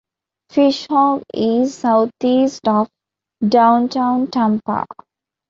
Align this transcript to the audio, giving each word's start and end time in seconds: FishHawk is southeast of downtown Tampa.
FishHawk 0.51 1.21
is 1.31 1.75
southeast 1.75 2.67
of 2.67 2.89
downtown 3.47 4.25
Tampa. 4.31 4.87